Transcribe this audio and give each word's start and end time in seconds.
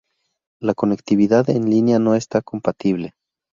La 0.59 0.73
conectividad 0.73 1.47
en 1.51 1.69
línea 1.69 1.99
no 1.99 2.15
está 2.15 2.41
compatible. 2.41 3.13